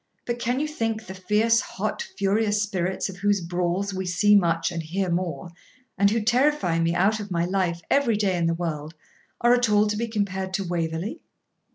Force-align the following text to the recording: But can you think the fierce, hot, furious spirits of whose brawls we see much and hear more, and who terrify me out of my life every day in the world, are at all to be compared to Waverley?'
But 0.25 0.39
can 0.39 0.59
you 0.59 0.67
think 0.67 1.05
the 1.05 1.13
fierce, 1.13 1.59
hot, 1.61 2.01
furious 2.17 2.59
spirits 2.63 3.07
of 3.07 3.17
whose 3.17 3.39
brawls 3.39 3.93
we 3.93 4.07
see 4.07 4.35
much 4.35 4.71
and 4.71 4.81
hear 4.81 5.11
more, 5.11 5.49
and 5.95 6.09
who 6.09 6.23
terrify 6.23 6.79
me 6.79 6.95
out 6.95 7.19
of 7.19 7.29
my 7.29 7.45
life 7.45 7.81
every 7.87 8.15
day 8.15 8.35
in 8.35 8.47
the 8.47 8.55
world, 8.55 8.95
are 9.41 9.53
at 9.53 9.69
all 9.69 9.85
to 9.85 9.95
be 9.95 10.07
compared 10.07 10.55
to 10.55 10.63
Waverley?' 10.67 11.21